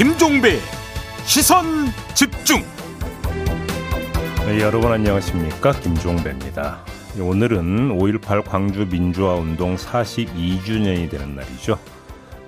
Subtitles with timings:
[0.00, 0.56] 김종배
[1.26, 2.64] 시선 집중.
[4.46, 6.78] 네, 여러분 안녕하십니까 김종배입니다.
[7.20, 11.78] 오늘은 5.18 광주 민주화 운동 42주년이 되는 날이죠.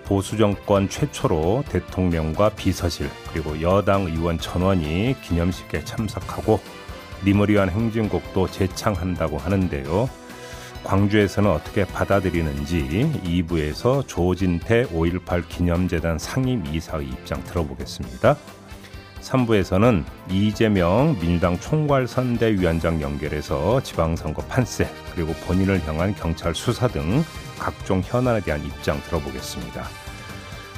[0.07, 6.59] 보수 정권 최초로 대통령과 비서실 그리고 여당 의원 전원이 기념식에 참석하고
[7.23, 10.09] 리머리안 행진곡도 재창한다고 하는데요.
[10.85, 18.37] 광주에서는 어떻게 받아들이는지 2부에서 조진태 5.18 기념재단 상임이사의 입장 들어보겠습니다.
[19.21, 27.25] 3부에서는 이재명 민주당 총괄선대위원장 연결해서 지방선거 판세 그리고 본인을 향한 경찰 수사 등
[27.59, 29.85] 각종 현안에 대한 입장 들어보겠습니다.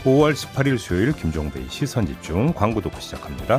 [0.04, 3.58] 5월 18일 수요일 김종배의 시선집중 광고 듣고 시작합니다.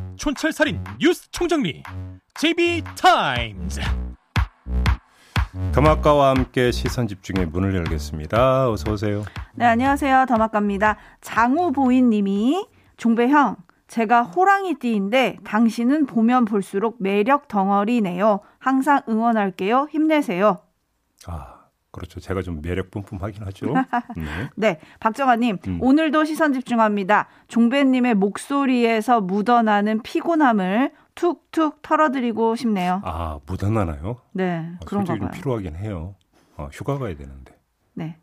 [0.21, 1.81] 촌철살인 뉴스 총정리
[2.35, 3.81] JB타임즈.
[5.73, 8.69] 더마카와 함께 시선 집중의 문을 열겠습니다.
[8.69, 9.23] 어서 오세요.
[9.55, 10.27] 네, 안녕하세요.
[10.27, 10.97] 더마카입니다.
[11.21, 13.55] 장우보인 님이 종배형
[13.87, 18.41] 제가 호랑이 띠인데 당신은 보면 볼수록 매력 덩어리네요.
[18.59, 19.87] 항상 응원할게요.
[19.89, 20.59] 힘내세요.
[21.25, 21.60] 아,
[21.91, 22.19] 그렇죠.
[22.19, 23.73] 제가 좀 매력 뿜뿜하긴 하죠.
[24.15, 24.49] 네.
[24.55, 25.77] 네, 박정아님 음.
[25.81, 27.27] 오늘도 시선 집중합니다.
[27.49, 33.01] 종배님의 목소리에서 묻어나는 피곤함을 툭툭 털어드리고 싶네요.
[33.03, 34.17] 아 묻어나나요?
[34.31, 36.15] 네, 아, 그런가 좀 필요하긴 해요.
[36.55, 37.57] 아, 휴가 가야 되는데.
[37.93, 38.17] 네.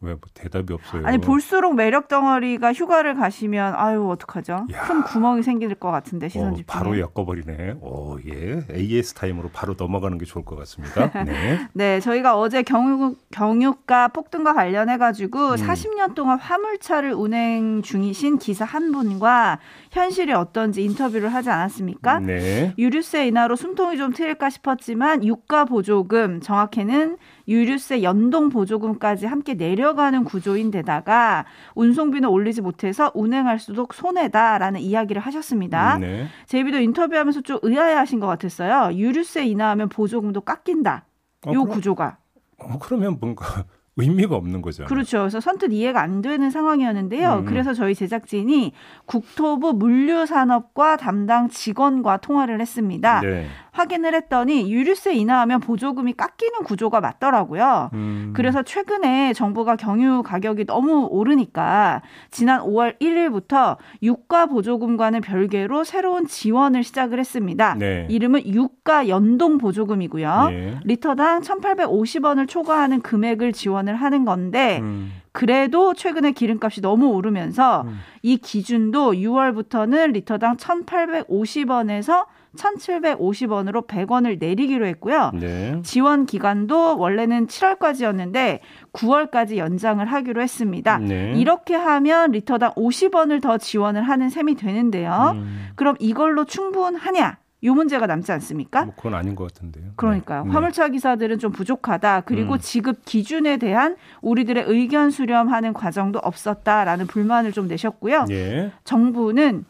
[0.00, 1.04] 왜 뭐 대답이 없어요?
[1.04, 4.66] 아니 볼수록 매력 덩어리가 휴가를 가시면 아유 어떡하죠?
[4.72, 4.82] 야.
[4.82, 6.76] 큰 구멍이 생길 것 같은데 시선 집중.
[6.76, 7.78] 어, 바로 엮어버리네.
[7.80, 8.64] 오 예.
[8.70, 11.10] AS 타임으로 바로 넘어가는 게 좋을 것 같습니다.
[11.24, 11.66] 네.
[11.72, 15.56] 네, 저희가 어제 경유 경유가 폭등과 관련해 가지고 음.
[15.56, 19.58] 40년 동안 화물차를 운행 중이신 기사 한 분과
[19.90, 22.20] 현실이 어떤지 인터뷰를 하지 않았습니까?
[22.20, 22.74] 네.
[22.78, 27.16] 유류세 인하로 숨통이 좀 트일까 싶었지만 유가 보조금 정확히는
[27.46, 35.98] 유류세 연동 보조금까지 함께 내려가는 구조인데다가 운송비는 올리지 못해서 운행할수록 손해다라는 이야기를 하셨습니다.
[35.98, 36.26] 네.
[36.46, 38.94] 제비도 인터뷰하면서 좀 의아해하신 것 같았어요.
[38.96, 41.06] 유류세 인하하면 보조금도 깎인다.
[41.46, 42.18] 어, 요 그럼, 구조가.
[42.58, 43.64] 어, 그러면 뭔가
[43.98, 44.84] 의미가 없는 거죠.
[44.84, 45.18] 그렇죠.
[45.18, 47.40] 그래서 선뜻 이해가 안 되는 상황이었는데요.
[47.40, 47.44] 음.
[47.44, 48.72] 그래서 저희 제작진이
[49.06, 53.20] 국토부 물류산업과 담당 직원과 통화를 했습니다.
[53.20, 53.46] 네.
[53.78, 57.90] 확인을 했더니 유류세 인하하면 보조금이 깎이는 구조가 맞더라고요.
[57.92, 58.32] 음.
[58.34, 62.02] 그래서 최근에 정부가 경유 가격이 너무 오르니까
[62.32, 67.76] 지난 5월 1일부터 유가 보조금과는 별개로 새로운 지원을 시작을 했습니다.
[67.78, 68.06] 네.
[68.10, 70.48] 이름은 유가 연동 보조금이고요.
[70.50, 70.80] 네.
[70.84, 75.12] 리터당 1,850원을 초과하는 금액을 지원을 하는 건데 음.
[75.30, 78.00] 그래도 최근에 기름값이 너무 오르면서 음.
[78.22, 85.32] 이 기준도 6월부터는 리터당 1,850원에서 1,750원으로 100원을 내리기로 했고요.
[85.34, 85.80] 네.
[85.82, 88.60] 지원 기간도 원래는 7월까지였는데
[88.92, 90.98] 9월까지 연장을 하기로 했습니다.
[90.98, 91.34] 네.
[91.36, 95.32] 이렇게 하면 리터당 50원을 더 지원을 하는 셈이 되는데요.
[95.34, 95.68] 음.
[95.74, 97.38] 그럼 이걸로 충분하냐?
[97.64, 98.84] 요 문제가 남지 않습니까?
[98.84, 99.90] 뭐 그건 아닌 것 같은데요.
[99.96, 100.44] 그러니까요.
[100.44, 100.50] 네.
[100.50, 102.20] 화물차 기사들은 좀 부족하다.
[102.20, 102.58] 그리고 음.
[102.60, 108.26] 지급 기준에 대한 우리들의 의견 수렴하는 과정도 없었다라는 불만을 좀 내셨고요.
[108.30, 108.70] 예.
[108.84, 109.64] 정부는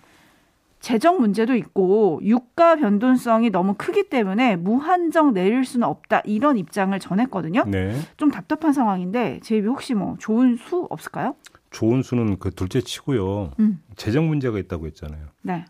[0.81, 7.65] 재정 문제도 있고 유가 변동성이 너무 크기 때문에 무한정 내릴 수는 없다 이런 입장을 전했거든요.
[7.67, 7.97] 네.
[8.17, 11.35] 좀 답답한 상황인데 제이비 혹시 뭐 좋은 수 없을까요?
[11.71, 13.53] 좋은 수는 그 둘째 치고요.
[13.59, 13.83] 음.
[13.97, 15.27] 재정 문제가 있다고 했잖아요.
[15.43, 15.65] 네.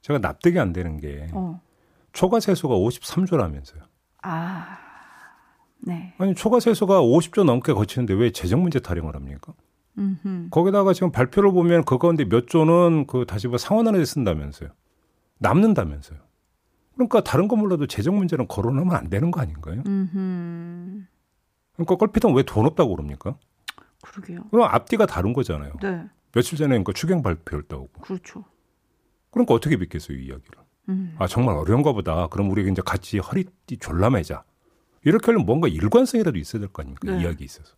[0.00, 1.60] 제가 납득이 안 되는 게 어.
[2.12, 3.82] 초과 세수가 53조라면서요.
[4.22, 4.78] 아.
[5.80, 6.14] 네.
[6.18, 9.52] 아니 초과 세수가 50조 넘게 거치는데 왜 재정 문제 타령을 합니까?
[9.98, 10.48] 음흠.
[10.50, 14.70] 거기다가 지금 발표를 보면 그 가운데 몇 조는 그 다시 뭐 상원안에 쓴다면서요.
[15.38, 16.18] 남는다면서요.
[16.94, 19.82] 그러니까 다른 거 몰라도 재정 문제는 거론하면 안 되는 거 아닌가요?
[19.86, 21.02] 음흠.
[21.74, 23.36] 그러니까 껄핏한 왜돈 없다고 그럽니까?
[24.02, 24.44] 그러게요.
[24.50, 25.74] 그럼 앞뒤가 다른 거잖아요.
[25.82, 26.04] 네.
[26.32, 27.88] 며칠 전에 그러니까 추경 발표했다고.
[28.00, 28.44] 그렇죠.
[29.30, 30.58] 그러니까 어떻게 믿겠어요, 이 이야기를.
[30.88, 31.14] 음.
[31.18, 32.28] 아, 정말 어려운가 보다.
[32.28, 34.44] 그럼 우리 이제 같이 허리띠 졸라매자.
[35.04, 37.12] 이렇게 하려면 뭔가 일관성이라도 있어야 될 거 아닙니까?
[37.12, 37.22] 네.
[37.22, 37.75] 이야기 있어서.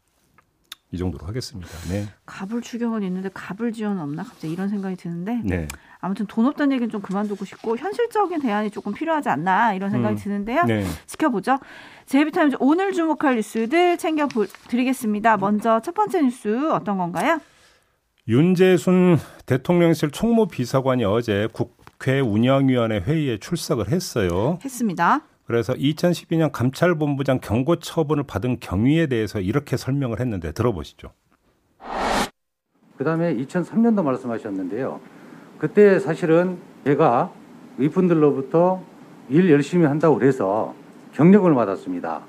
[0.91, 1.71] 이 정도로 하겠습니다.
[1.91, 2.07] 네.
[2.25, 5.69] 갑을 추경은 있는데 갑을 지원 없나 갑자기 이런 생각이 드는데 네.
[6.01, 10.19] 아무튼 돈 없다는 얘기는 좀 그만두고 싶고 현실적인 대안이 조금 필요하지 않나 이런 생각이 음.
[10.19, 10.65] 드는데요.
[10.65, 10.85] 네.
[11.07, 11.59] 지켜보죠.
[12.07, 14.29] 제이비타임즈 오늘 주목할 뉴스들 챙겨
[14.69, 15.37] 드리겠습니다.
[15.37, 17.39] 먼저 첫 번째 뉴스 어떤 건가요?
[18.27, 24.59] 윤재순 대통령실 총무비서관이 어제 국회 운영위원회 회의에 출석을 했어요.
[24.65, 25.21] 했습니다.
[25.49, 31.09] 그래서 2012년 감찰본부장 경고 처분을 받은 경위에 대해서 이렇게 설명을 했는데 들어보시죠.
[32.99, 35.01] 그다음에 2003년도 말씀하셨는데요.
[35.59, 37.33] 그때 사실은 제가
[37.79, 38.83] 이분들로부터
[39.31, 40.75] 일 열심히 한다고 그래서
[41.15, 42.21] 경력을 받았습니다.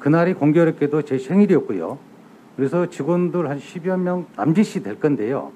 [0.00, 1.96] 그날이 공교롭게도 제 생일이었고요.
[2.56, 5.52] 그래서 직원들 한 10여 명 남짓이 될 건데요.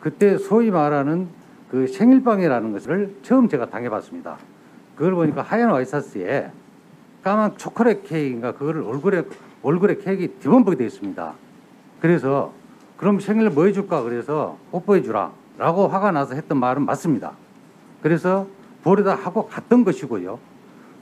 [0.00, 1.28] 그때 소위 말하는
[1.70, 4.38] 그 생일빵이라는 것을 처음 제가 당해봤습니다.
[4.96, 6.50] 그걸 보니까 하얀 와이셔츠에
[7.22, 9.24] 까만 초콜릿 케이크인가 그거를 얼굴에
[9.62, 11.32] 얼굴에 케이크 뒤범벅이 되어 있습니다.
[12.00, 12.52] 그래서
[12.96, 17.32] 그럼 생일 뭐 해줄까 그래서 뽀뽀해 주라 라고 화가 나서 했던 말은 맞습니다.
[18.02, 18.46] 그래서
[18.82, 20.38] 보려다 하고 갔던 것이고요.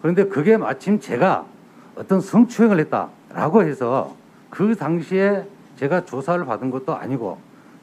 [0.03, 1.47] 그런데 그게 마침 제가
[1.97, 4.15] 어떤 성추행을 했다라고 해서
[4.51, 5.47] 그 당시에
[5.77, 7.39] 제가 조사를 받은 것도 아니고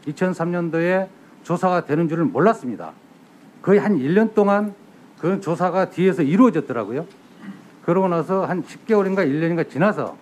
[0.06, 1.07] 2003년도에
[1.44, 2.92] 조사가 되는 줄은 몰랐습니다.
[3.62, 4.74] 거의 한 1년 동안
[5.19, 7.06] 그 조사가 뒤에서 이루어졌더라고요.
[7.84, 10.18] 그러고 나서 한 10개월인가 1년인가 지나서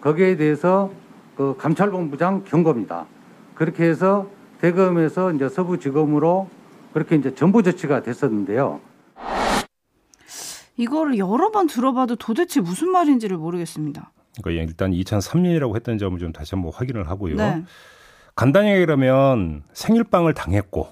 [0.00, 0.90] 거기에 대해서
[1.36, 3.06] 그 감찰본부장 경고입니다.
[3.54, 4.28] 그렇게 해서
[4.60, 6.48] 대검에서 이제 서부지검으로
[6.92, 8.80] 그렇게 이제 전부 조치가 됐었는데요.
[10.76, 14.12] 이거를 여러 번 들어봐도 도대체 무슨 말인지를 모르겠습니다.
[14.42, 17.36] 그러니까 일단 2003년이라고 했던 점을 좀 다시 한번 확인을 하고요.
[17.36, 17.64] 네.
[18.34, 20.88] 간단히 얘기하면 생일빵을 당했고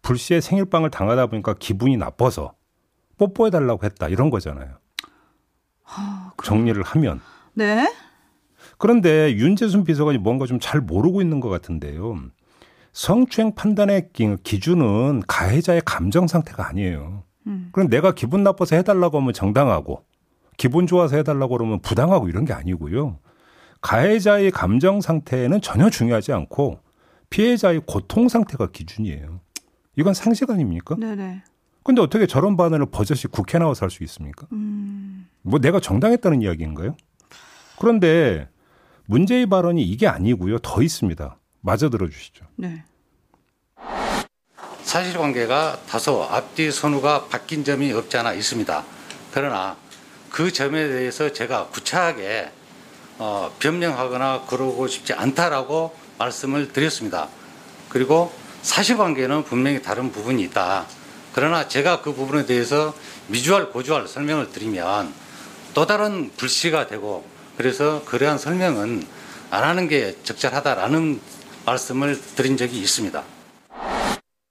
[0.00, 2.54] 불시에 생일빵을 당하다 보니까 기분이 나빠서
[3.18, 4.78] 뽀뽀해달라고 했다 이런 거잖아요.
[5.84, 7.20] 아, 정리를 하면.
[7.54, 7.92] 네.
[8.78, 12.16] 그런데 윤재순 비서관이 뭔가 좀 잘 모르고 있는 것 같은데요.
[12.92, 14.10] 성추행 판단의
[14.42, 17.22] 기준은 가해자의 감정 상태가 아니에요.
[17.46, 17.68] 음.
[17.72, 20.04] 그럼 내가 기분 나빠서 해달라고 하면 정당하고
[20.56, 23.18] 기분 좋아서 해달라고 그러면 부당하고 이런 게 아니고요.
[23.80, 26.80] 가해자의 감정 상태는 전혀 중요하지 않고
[27.30, 29.40] 피해자의 고통 상태가 기준이에요.
[29.96, 30.96] 이건 상식 아닙니까?
[30.98, 31.42] 네네.
[31.88, 34.46] 근데 어떻게 저런 반응을 버젓이 국회 나와서 할 수 있습니까?
[34.52, 35.26] 음.
[35.40, 36.94] 뭐 내가 정당했다는 이야기인가요?
[37.78, 38.46] 그런데
[39.06, 40.58] 문제의 발언이 이게 아니고요.
[40.58, 41.38] 더 있습니다.
[41.62, 42.44] 마저 들어주시죠.
[42.56, 42.84] 네.
[44.82, 48.84] 사실관계가 다소 앞뒤 선우가 바뀐 점이 없지 않아 있습니다.
[49.32, 49.74] 그러나
[50.28, 52.50] 그 점에 대해서 제가 구차하게
[53.16, 57.28] 어, 변명하거나 그러고 싶지 않다라고 말씀을 드렸습니다.
[57.88, 58.30] 그리고
[58.60, 60.84] 사실관계는 분명히 다른 부분이 있다.
[61.32, 62.94] 그러나 제가 그 부분에 대해서
[63.28, 65.12] 미주알 고주알 설명을 드리면
[65.74, 67.24] 또 다른 불씨가 되고
[67.56, 69.04] 그래서 그러한 설명은
[69.50, 71.20] 안 하는 게 적절하다라는
[71.66, 73.22] 말씀을 드린 적이 있습니다.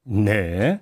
[0.03, 0.81] 네.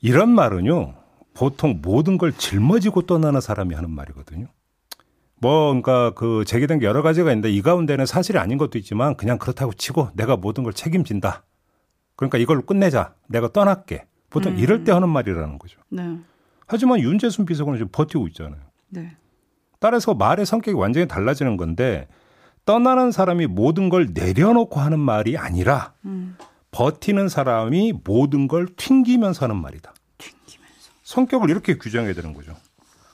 [0.00, 0.94] 이런 말은요,
[1.34, 4.46] 보통 모든 걸 짊어지고 떠나는 사람이 하는 말이거든요.
[5.40, 9.38] 뭐, 그러니까 그 제기된 게 여러 가지가 있는데 이 가운데는 사실이 아닌 것도 있지만 그냥
[9.38, 11.44] 그렇다고 치고 내가 모든 걸 책임진다.
[12.16, 13.14] 그러니까 이걸로 끝내자.
[13.28, 14.04] 내가 떠날게.
[14.32, 14.58] 보통 음.
[14.58, 15.78] 이럴 때 하는 말이라는 거죠.
[15.88, 16.18] 네.
[16.66, 18.60] 하지만 윤재순 비서관은 지금 버티고 있잖아요.
[18.88, 19.16] 네.
[19.78, 22.08] 따라서 말의 성격이 완전히 달라지는 건데
[22.64, 26.36] 떠나는 사람이 모든 걸 내려놓고 하는 말이 아니라 음.
[26.70, 29.92] 버티는 사람이 모든 걸 튕기면서 하는 말이다.
[30.18, 30.90] 튕기면서.
[31.02, 32.54] 성격을 이렇게 규정해야 되는 거죠.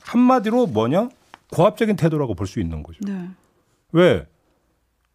[0.03, 1.09] 한마디로 뭐냐?
[1.53, 3.01] 고압적인 태도라고 볼 수 있는 거죠.
[3.03, 3.29] 네.
[3.93, 4.27] 왜?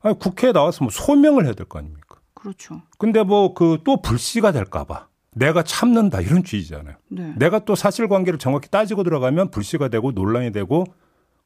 [0.01, 2.17] 아니, 국회에 나와서 뭐 소명을 해야 될 거 아닙니까?
[2.33, 2.81] 그렇죠.
[2.97, 6.95] 근데 뭐 그 또 불씨가 될까봐 내가 참는다 이런 취지잖아요.
[7.09, 7.33] 네.
[7.37, 10.85] 내가 또 사실관계를 정확히 따지고 들어가면 불씨가 되고 논란이 되고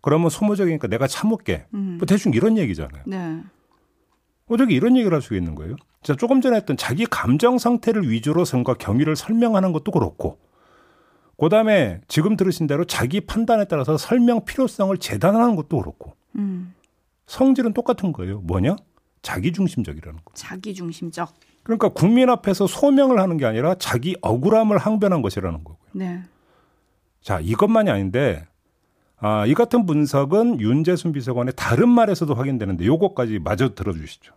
[0.01, 1.65] 그러면 소모적이니까 내가 참을게.
[1.73, 1.97] 음.
[1.97, 3.03] 뭐 대충 이런 얘기잖아요.
[3.07, 3.41] 네.
[4.47, 5.75] 어떻게 이런 얘기를 할 수 있는 거예요?
[6.03, 10.39] 자, 조금 전에 했던 자기 감정 상태를 위주로 선과 경위를 설명하는 것도 그렇고,
[11.37, 16.73] 그 다음에 지금 들으신 대로 자기 판단에 따라서 설명 필요성을 재단하는 것도 그렇고, 음.
[17.25, 18.39] 성질은 똑같은 거예요.
[18.39, 18.77] 뭐냐?
[19.21, 20.31] 자기 중심적이라는 거.
[20.33, 21.33] 자기 중심적.
[21.67, 25.77] 그러니까 국민 앞에서 소명을 하는 게 아니라 자기 억울함을 항변한 것이라는 거고요.
[25.91, 26.21] 네.
[27.21, 28.47] 자, 이것만이 아닌데
[29.19, 34.31] 아, 이 같은 분석은 윤재순 비서관의 다른 말에서도 확인되는데 요것까지 마저 들어주시죠.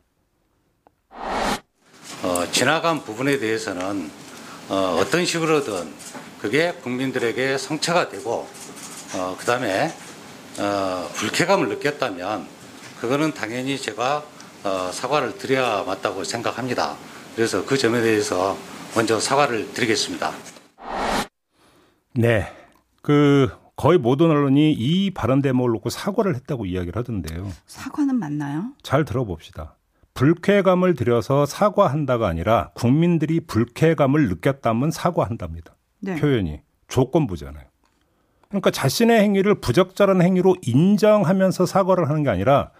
[2.25, 4.11] 어, 지나간 부분에 대해서는
[4.69, 5.89] 어, 어떤 식으로든
[6.41, 8.49] 그게 국민들에게 성취가 되고
[9.15, 9.93] 어, 그다음에
[10.59, 12.45] 어, 불쾌감을 느꼈다면
[13.01, 14.25] 그거는 당연히 제가
[14.65, 16.97] 어, 사과를 드려야 맞다고 생각합니다.
[17.35, 18.57] 그래서 그 점에 대해서
[18.95, 20.33] 먼저 사과를 드리겠습니다.
[22.15, 22.47] 네.
[23.03, 27.51] 그 거의 모든 언론이 이 발언 대목을 놓고 사과를 했다고 이야기를 하던데요.
[27.67, 28.73] 사과는 맞나요?
[28.83, 29.77] 잘 들어봅시다.
[30.13, 35.77] 불쾌감을 들여서 사과한다가 아니라 국민들이 불쾌감을 느꼈다면 사과한답니다.
[36.01, 36.17] 네.
[36.17, 37.65] 표현이 조건부잖아요.
[38.49, 42.73] 그러니까 자신의 행위를 부적절한 행위로 인정하면서 사과를 하는 게 아니라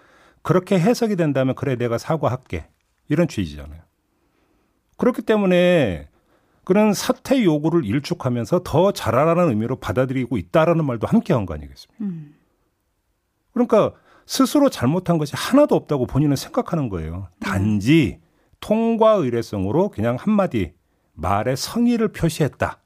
[0.43, 2.67] 그렇게 해석이 된다면 그래 내가 사과할게
[3.07, 3.79] 이런 취지잖아요.
[5.01, 6.07] 그렇기 때문에
[6.63, 12.05] 그런 사퇴 요구를 일축하면서 더 잘하라는 의미로 받아들이고 있다라는 말도 함께 한 거 아니겠습니까?
[12.05, 12.35] 음.
[13.51, 13.93] 그러니까
[14.27, 17.29] 스스로 잘못한 것이 하나도 없다고 본인은 생각하는 거예요.
[17.39, 18.19] 단지
[18.59, 20.73] 통과 의례성으로 그냥 한마디
[21.13, 22.77] 말의 성의를 표시했다.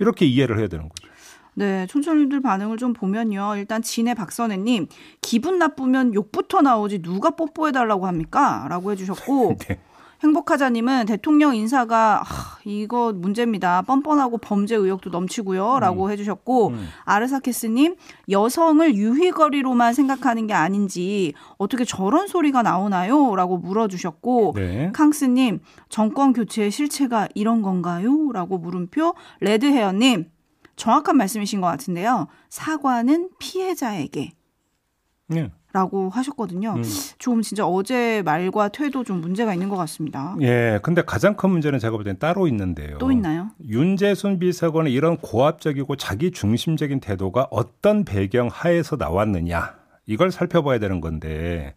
[0.00, 1.08] 이렇게 이해를 해야 되는 거죠.
[1.54, 3.56] 네, 촌철님들 반응을 좀 보면요.
[3.56, 4.88] 일단 진해 박선혜님
[5.22, 8.66] 기분 나쁘면 욕부터 나오지 누가 뽀뽀해달라고 합니까?
[8.68, 9.80] 라고 해주셨고 네.
[10.22, 13.82] 행복하자님은 대통령 인사가 아, 이거 문제입니다.
[13.82, 16.10] 뻔뻔하고 범죄 의혹도 넘치고요.라고 음.
[16.10, 16.88] 해주셨고 음.
[17.04, 17.96] 아르사케스님
[18.30, 24.90] 여성을 유희거리로만 생각하는 게 아닌지 어떻게 저런 소리가 나오나요?라고 물어주셨고 네.
[24.92, 30.30] 캉스님 정권 교체의 실체가 이런 건가요?라고 물음표 레드헤어님
[30.76, 32.28] 정확한 말씀이신 것 같은데요.
[32.48, 34.32] 사과는 피해자에게.
[35.28, 35.50] 네.
[35.72, 36.74] 라고 하셨거든요.
[36.76, 36.82] 음.
[37.18, 40.36] 좀 진짜 어제 말과 퇴도 좀 문제가 있는 것 같습니다.
[40.42, 40.78] 예.
[40.82, 42.98] 근데 가장 큰 문제는 제가 볼 때는 따로 있는데요.
[42.98, 43.48] 또 있나요?
[43.66, 49.74] 윤재순 비서관의 이런 고압적이고 자기 중심적인 태도가 어떤 배경 하에서 나왔느냐.
[50.06, 51.74] 이걸 살펴봐야 되는 건데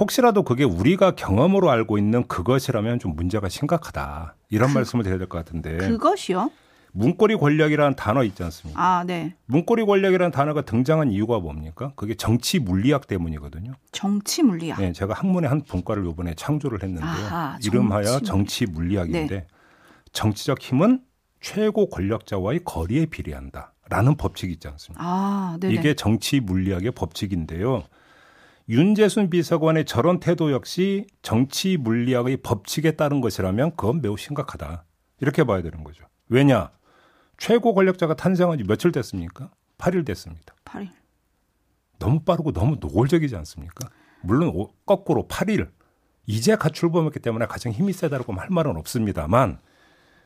[0.00, 4.34] 혹시라도 그게 우리가 경험으로 알고 있는 그것이라면 좀 문제가 심각하다.
[4.50, 5.76] 이런 그, 말씀을 드려야 될 것 같은데.
[5.78, 6.50] 그것이요?
[6.92, 8.80] 문고리 권력이라는 단어 있지 않습니까?
[8.82, 9.34] 아, 네.
[9.46, 11.92] 문고리 권력이라는 단어가 등장한 이유가 뭡니까?
[11.96, 13.72] 그게 정치 물리학 때문이거든요.
[13.92, 14.80] 정치 물리학.
[14.80, 17.08] 네, 제가 학문의 한 분과를 이번에 창조를 했는데요.
[17.08, 19.46] 아하, 이름하여 정치 물리학인데 네.
[20.12, 21.02] 정치적 힘은
[21.40, 25.04] 최고 권력자와의 거리에 비례한다 라는 법칙이 있지 않습니까?
[25.04, 27.84] 아, 이게 정치 물리학의 법칙인데요.
[28.68, 34.84] 윤재순 비서관의 저런 태도 역시 정치 물리학의 법칙에 따른 것이라면 그건 매우 심각하다.
[35.20, 36.04] 이렇게 봐야 되는 거죠.
[36.28, 36.70] 왜냐?
[37.38, 39.50] 최고 권력자가 탄생한 지 며칠 됐습니까?
[39.78, 40.54] 8일 됐습니다.
[40.64, 40.90] 8일.
[41.98, 43.88] 너무 빠르고 너무 노골적이지 않습니까?
[44.20, 44.52] 물론
[44.84, 45.70] 거꾸로 8일.
[46.26, 49.58] 이제 가 출범했기 때문에 가장 힘이 세다고 할 말은 없습니다만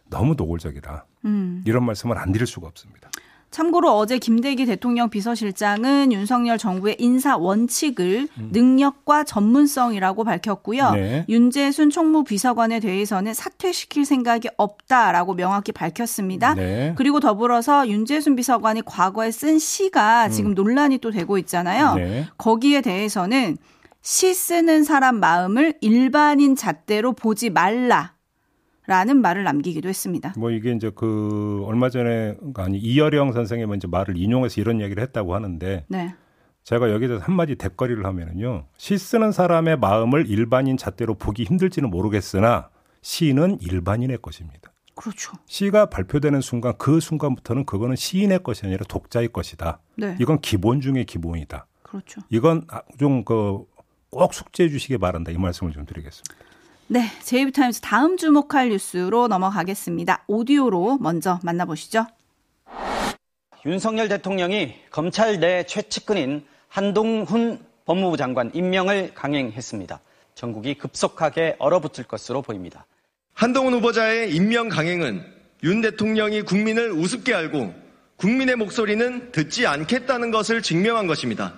[0.07, 1.07] 너무 노골적이다.
[1.27, 1.63] 음.
[1.67, 3.11] 이런 말씀을 안 드릴 수가 없습니다.
[3.53, 8.49] 참고로 어제 김대기 대통령 비서실장은 윤석열 정부의 인사 원칙을 음.
[8.51, 10.91] 능력과 전문성이라고 밝혔고요.
[10.93, 11.27] 네.
[11.29, 16.55] 윤재순 총무 비서관에 대해서는 사퇴시킬 생각이 없다라고 명확히 밝혔습니다.
[16.55, 16.95] 네.
[16.97, 20.31] 그리고 더불어서 윤재순 비서관이 과거에 쓴 시가 음.
[20.31, 21.95] 지금 논란이 또 되고 있잖아요.
[21.97, 22.27] 네.
[22.39, 23.59] 거기에 대해서는
[24.01, 28.12] 시 쓰는 사람 마음을 일반인 잣대로 보지 말라.
[28.93, 30.35] 라는 말을 남기기도 했습니다.
[30.37, 35.35] 뭐 이게 이제 그 얼마 전에 아니 이여령 선생이 먼저 말을 인용해서 이런 얘기를 했다고
[35.35, 36.15] 하는데 네.
[36.65, 38.67] 제가 여기서 한마디 대거리를 하면은요.
[38.77, 42.69] 시 쓰는 사람의 마음을 일반인 잣대로 보기 힘들지는 모르겠으나
[43.01, 44.71] 시는 일반인의 것입니다.
[44.95, 45.33] 그렇죠.
[45.47, 49.81] 시가 발표되는 순간 그 순간부터는 그거는 시인의 것이 아니라 독자의 것이다.
[49.97, 50.19] 네.
[50.21, 51.67] 이건 기본 중의 기본이다.
[51.83, 52.21] 그렇죠.
[52.29, 53.65] 이건 아, 좀그
[54.11, 55.33] 꼭 숙지해 주시기 바란다.
[55.33, 56.52] 이 말씀을 좀 드리겠습니다.
[56.93, 60.25] 네, 제이비타임스 다음 주목할 뉴스로 넘어가겠습니다.
[60.27, 62.05] 오디오로 먼저 만나보시죠.
[63.65, 70.01] 윤석열 대통령이 검찰 내 최측근인 한동훈 법무부 장관 임명을 강행했습니다.
[70.35, 72.85] 전국이 급속하게 얼어붙을 것으로 보입니다.
[73.33, 75.25] 한동훈 후보자의 임명 강행은
[75.63, 77.73] 윤 대통령이 국민을 우습게 알고
[78.17, 81.55] 국민의 목소리는 듣지 않겠다는 것을 증명한 것입니다.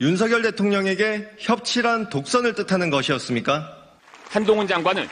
[0.00, 3.81] 윤석열 대통령에게 협치란 독선을 뜻하는 것이었습니까?
[4.32, 5.06] 한동훈 장관은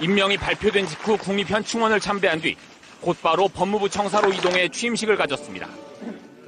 [0.00, 2.54] 임명이 발표된 직후 국립현 충원을 참배한 뒤
[3.00, 5.68] 곧바로 법무부 청사로 이동해 취임식을 가졌습니다.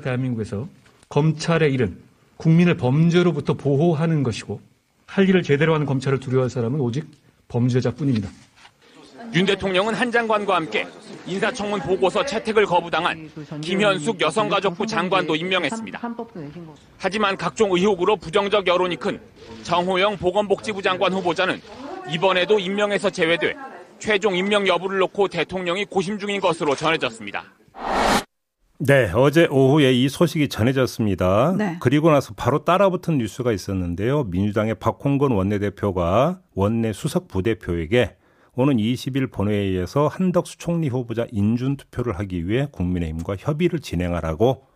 [0.04, 0.68] 대한민국에서
[1.08, 1.98] 검찰의 일은
[2.36, 4.60] 국민을 범죄로부터 보호하는 것이고
[5.06, 7.04] 할 일을 제대로 하는 검찰을 두려워할 사람은 오직
[7.48, 8.28] 범죄자뿐입니다.
[9.34, 10.86] 윤 대통령은 한 장관과 함께
[11.26, 13.28] 인사청문 보고서 채택을 거부당한
[13.60, 16.00] 김현숙 여성가족부 장관도 임명했습니다.
[16.98, 19.20] 하지만 각종 의혹으로 부정적 여론이 큰
[19.64, 21.60] 정호영 보건복지부 장관 후보자는
[22.10, 23.54] 이번에도 임명에서 제외돼
[23.98, 27.44] 최종 임명 여부를 놓고 대통령이 고심 중인 것으로 전해졌습니다.
[28.78, 31.54] 네, 어제 오후에 이 소식이 전해졌습니다.
[31.56, 31.76] 네.
[31.80, 34.24] 그리고 나서 바로 따라붙은 뉴스가 있었는데요.
[34.24, 38.16] 민주당의 박홍근 원내대표가 원내 수석 부대표에게
[38.56, 44.66] 오는 20일 본회의에서 한덕수 총리 후보자 인준 투표를 하기 위해 국민의힘과 협의를 진행하라고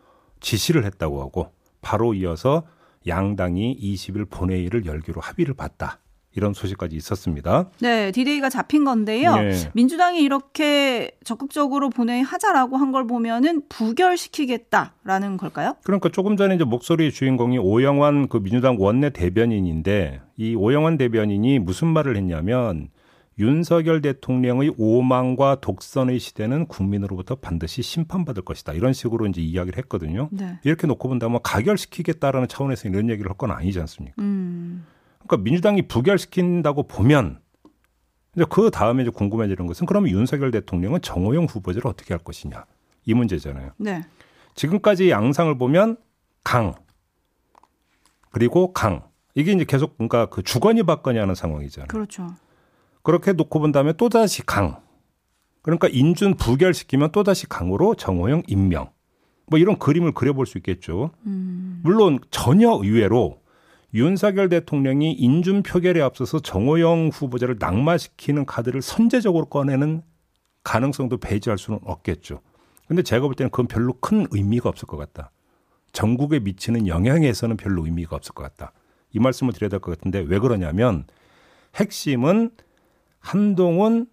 [0.40, 2.64] 지시를 했다고 하고 바로 이어서
[3.06, 6.00] 양당이 20일 본회의를 열기로 합의를 봤다.
[6.38, 7.68] 이런 소식까지 있었습니다.
[7.80, 9.34] 네, 디데이가 잡힌 건데요.
[9.36, 9.52] 네.
[9.74, 15.74] 민주당이 이렇게 적극적으로 본회의하자라고 한 걸 보면은 부결시키겠다라는 걸까요?
[15.84, 21.88] 그러니까 조금 전에 이제 목소리의 주인공이 오영환 그 민주당 원내 대변인인데 이 오영환 대변인이 무슨
[21.88, 22.88] 말을 했냐면
[23.38, 28.72] 윤석열 대통령의 오만과 독선의 시대는 국민으로부터 반드시 심판받을 것이다.
[28.72, 30.28] 이런 식으로 이제 이야기를 했거든요.
[30.32, 30.58] 네.
[30.64, 34.14] 이렇게 놓고 본다면 가결시키겠다라는 차원에서 이런 얘기를 할 건 아니지 않습니까?
[34.20, 34.84] 음.
[35.28, 37.40] 그러니까 민주당이 부결시킨다고 보면
[38.34, 42.64] 이제 그 다음에 이제 궁금해지는 것은 그러면 윤석열 대통령은 정호영 후보자를 어떻게 할 것이냐
[43.04, 43.72] 이 문제잖아요.
[43.76, 44.02] 네.
[44.54, 45.98] 지금까지 양상을 보면
[46.42, 46.74] 강
[48.30, 49.02] 그리고 강
[49.34, 51.88] 이게 이제 계속 그러니까 그 주거니 받거니 하는 상황이잖아요.
[51.88, 52.26] 그렇죠.
[53.02, 54.80] 그렇게 놓고 본 다음에 또 다시 강.
[55.62, 58.90] 그러니까 인준 부결시키면 또 다시 강으로 정호영 임명.
[59.46, 61.10] 뭐 이런 그림을 그려볼 수 있겠죠.
[61.26, 61.80] 음.
[61.82, 63.37] 물론 전혀 의외로
[63.94, 70.02] 윤석열 대통령이 인준 표결에 앞서서 정호영 후보자를 낙마시키는 카드를 선제적으로 꺼내는
[70.62, 72.40] 가능성도 배제할 수는 없겠죠.
[72.86, 75.30] 근데 제가 볼 때는 그건 별로 큰 의미가 없을 것 같다.
[75.92, 78.72] 전국에 미치는 영향에서는 별로 의미가 없을 것 같다.
[79.12, 81.04] 이 말씀을 드려야 될 것 같은데 왜 그러냐면
[81.76, 82.50] 핵심은
[83.20, 84.06] 한동훈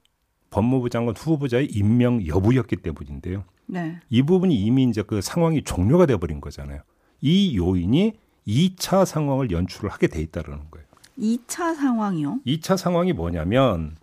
[0.52, 3.44] 법무부 장관 후보자의 임명 여부였기 때문인데요.
[3.66, 4.00] 네.
[4.10, 6.82] 이 부분이 이미 이제 그 상황이 종료가 돼 버린 거잖아요.
[7.20, 8.14] 이 요인이
[8.48, 10.86] 2차 상황을 연출을 하게 돼 있다라는 거예요.
[11.20, 12.40] 2차 상황이요?
[12.46, 13.96] 2차 상황이 뭐냐면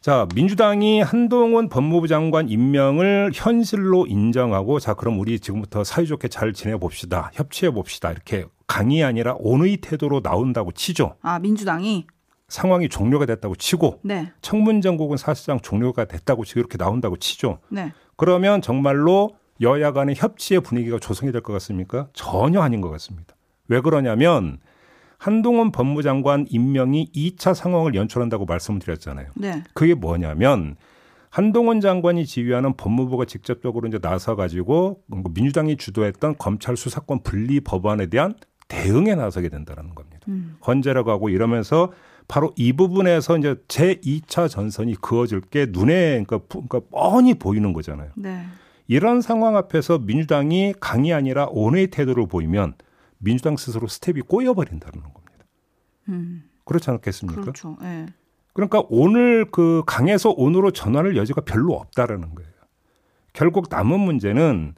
[0.00, 6.76] 자, 민주당이 한동훈 법무부 장관 임명을 현실로 인정하고 자, 그럼 우리 지금부터 사이좋게 잘 지내
[6.76, 7.30] 봅시다.
[7.34, 8.12] 협치해 봅시다.
[8.12, 11.16] 이렇게 강이 아니라 온의 태도로 나온다고 치죠.
[11.22, 12.06] 아, 민주당이
[12.48, 14.32] 상황이 종료가 됐다고 치고 네.
[14.40, 17.58] 청문 정국은 사실상 종료가 됐다고 치고 이렇게 나온다고 치죠.
[17.68, 17.92] 네.
[18.16, 22.08] 그러면 정말로 여야 간의 협치의 분위기가 조성이 될 것 같습니까?
[22.12, 23.34] 전혀 아닌 것 같습니다.
[23.68, 24.58] 왜 그러냐면
[25.18, 29.28] 한동훈 법무장관 임명이 2차 상황을 연출한다고 말씀을 드렸잖아요.
[29.34, 29.62] 네.
[29.74, 30.76] 그게 뭐냐면
[31.30, 35.02] 한동훈 장관이 지휘하는 법무부가 직접적으로 이제 나서 가지고
[35.34, 38.34] 민주당이 주도했던 검찰 수사권 분리 법안에 대한
[38.68, 40.20] 대응에 나서게 된다는 겁니다.
[40.28, 40.56] 음.
[40.66, 41.92] 헌재라고 하고 이러면서
[42.28, 48.10] 바로 이 부분에서 이제 제 2차 전선이 그어질 게 눈에 그러니까, 그러니까 뻔히 보이는 거잖아요.
[48.16, 48.44] 네.
[48.88, 52.74] 이런 상황 앞에서 민주당이 강이 아니라 온의 태도를 보이면
[53.18, 55.44] 민주당 스스로 스텝이 꼬여버린다는 겁니다.
[56.08, 56.44] 음.
[56.64, 57.40] 그렇지 않겠습니까?
[57.40, 57.76] 그렇죠.
[57.80, 58.06] 네.
[58.52, 62.50] 그러니까 오늘 그 강에서 온으로 전환할 여지가 별로 없다라는 거예요.
[63.32, 64.74] 결국 남은 문제는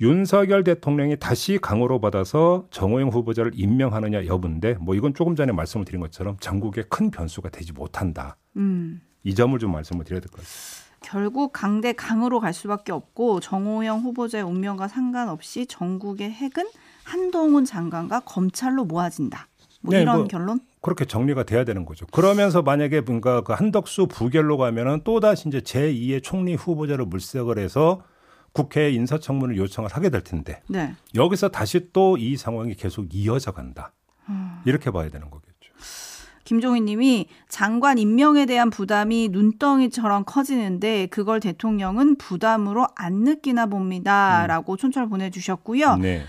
[0.00, 6.00] 윤석열 대통령이 다시 강호로 받아서 정호영 후보자를 임명하느냐 여부인데 뭐 이건 조금 전에 말씀을 드린
[6.00, 8.36] 것처럼 정국에 큰 변수가 되지 못한다.
[8.56, 9.00] 음.
[9.22, 10.84] 이 점을 좀 말씀을 드려야 될 것 같습니다.
[11.00, 16.64] 결국 강대 강으로 갈 수밖에 없고 정호영 후보자의 운명과 상관없이 전국의 핵은
[17.04, 19.46] 한동훈 장관과 검찰로 모아진다.
[19.80, 20.60] 뭐 네, 이런 뭐 결론?
[20.80, 22.06] 그렇게 정리가 돼야 되는 거죠.
[22.06, 28.02] 그러면서 만약에 뭔가 그 한덕수 부결로 가면은 또 다시 이제 제2의 총리 후보자를 물색을 해서
[28.52, 30.94] 국회 인사청문을 요청을 하게 될 텐데 네.
[31.14, 33.92] 여기서 다시 또 이 상황이 계속 이어져 간다.
[34.28, 34.60] 음.
[34.64, 35.72] 이렇게 봐야 되는 거겠죠.
[36.44, 44.44] 김종인 님이 장관 임명에 대한 부담이 눈덩이처럼 커지는데 그걸 대통령은 부담으로 안 느끼나 봅니다.
[44.44, 44.48] 음.
[44.48, 45.96] 라고 촌철 보내주셨고요.
[45.96, 46.22] 네.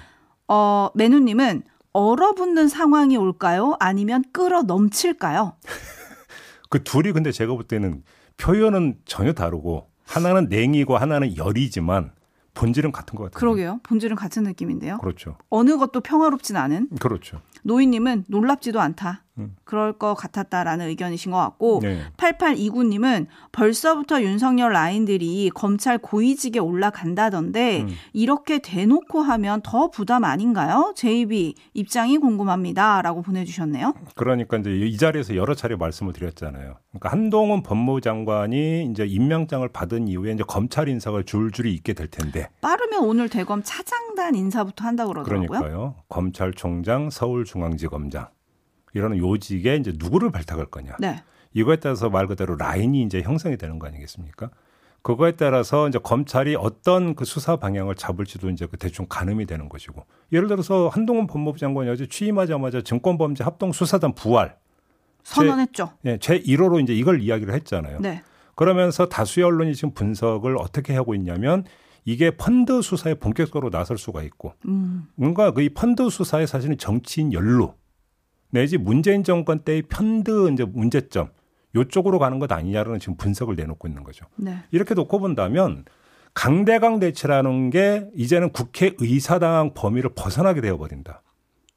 [0.47, 3.75] 어, 매누님은 얼어붙는 상황이 올까요?
[3.79, 5.53] 아니면 끌어 넘칠까요?
[6.69, 8.03] 그 둘이 근데 제가 볼 때는
[8.37, 12.11] 표현은 전혀 다르고 하나는 냉이고 하나는 열이지만
[12.53, 13.39] 본질은 같은 것 같아요.
[13.39, 13.79] 그러게요.
[13.83, 14.97] 본질은 같은 느낌인데요.
[14.99, 15.37] 그렇죠.
[15.49, 16.89] 어느 것도 평화롭진 않은.
[16.99, 17.41] 그렇죠.
[17.63, 19.24] 노인님은 놀랍지도 않다.
[19.37, 19.55] 음.
[19.63, 22.01] 그럴 것 같았다라는 의견이신 것 같고 네.
[22.17, 27.89] 8829님은 벌써부터 윤석열 라인들이 검찰 고위직에 올라간다던데 음.
[28.13, 30.93] 이렇게 대놓고 하면 더 부담 아닌가요?
[30.95, 33.93] JB 입장이 궁금합니다라고 보내주셨네요.
[34.15, 36.77] 그러니까 이제 이 자리에서 여러 차례 말씀을 드렸잖아요.
[36.89, 42.49] 그러니까 한동훈 법무부 장관이 이제 임명장을 받은 이후에 이제 검찰 인사가 줄줄이 있게 될 텐데
[42.61, 45.47] 빠르면 오늘 대검 차장단 인사부터 한다고 그러더라고요.
[45.47, 45.95] 그러니까요.
[46.07, 48.27] 검찰총장, 서울중앙지검장
[48.95, 50.95] 이런 요직에 이제 누구를 발탁할 거냐.
[50.99, 51.21] 네.
[51.53, 54.49] 이거에 따라서 말 그대로 라인이 이제 형성이 되는 거 아니겠습니까?
[55.03, 60.03] 그거에 따라서 이제 검찰이 어떤 그 수사 방향을 잡을지도 이제 그 대충 가늠이 되는 것이고
[60.31, 64.55] 예를 들어서 한동훈 법무부 장관이 어제 취임하자마자 증권범죄 합동 수사단 부활
[65.23, 65.91] 선언했죠.
[66.03, 67.99] 제, 네, 제 1호로 이제 이걸 이야기를 했잖아요.
[67.99, 68.23] 네.
[68.55, 71.65] 그러면서 다수의 언론이 지금 분석을 어떻게 하고 있냐면
[72.05, 75.07] 이게 펀드 수사에 본격적으로 나설 수가 있고 음.
[75.15, 77.73] 뭔가 그 이 펀드 수사에 사실은 정치인 연루
[78.49, 81.29] 내지 문재인 정권 때의 편드 이제 문제점
[81.75, 84.25] 요쪽으로 가는 것 아니냐라는 지금 분석을 내놓고 있는 거죠.
[84.37, 84.57] 네.
[84.71, 85.85] 이렇게 놓고 본다면
[86.33, 91.21] 강대강 대치라는 게 이제는 국회 의사당 범위를 벗어나게 되어 버린다.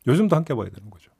[0.07, 1.11] 요즘도 함께 봐야 되는 거죠.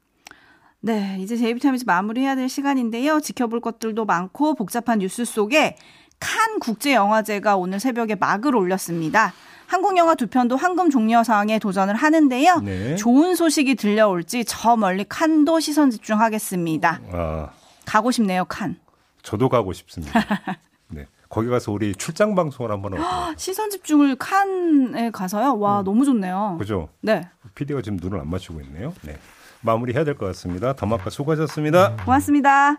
[0.81, 3.19] 네, 이제 제이비타임즈 마무리해야 될 시간인데요.
[3.19, 5.75] 지켜볼 것들도 많고 복잡한 뉴스 속에
[6.19, 9.33] 칸 국제영화제가 오늘 새벽에 막을 올렸습니다.
[9.69, 12.61] 한국 영화 두 편도 황금 종려상에 도전을 하는데요.
[12.61, 12.95] 네.
[12.95, 16.99] 좋은 소식이 들려올지 저 멀리 칸도 시선 집중하겠습니다.
[17.13, 17.49] 아,
[17.85, 18.77] 가고 싶네요, 칸.
[19.21, 20.19] 저도 가고 싶습니다.
[20.89, 21.05] 네.
[21.29, 25.59] 거기 가서 우리 출장 방송을 한번 어요 시선 집중을 칸에 가서요.
[25.59, 25.83] 와, 음.
[25.85, 26.55] 너무 좋네요.
[26.59, 26.89] 그죠?
[27.01, 27.27] 네.
[27.53, 28.91] PD가 지금 눈을 안 맞추고 있네요.
[29.03, 29.17] 네.
[29.61, 30.73] 마무리해야 될 것 같습니다.
[30.73, 31.97] 더마카 수고하셨습니다.
[32.05, 32.71] 고맙습니다.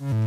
[0.00, 0.20] 음.